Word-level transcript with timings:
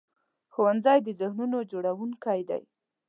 ښوونځی 0.53 0.99
د 1.03 1.09
ذهنونو 1.21 1.57
جوړوونکی 1.71 2.39
دی 2.49 2.63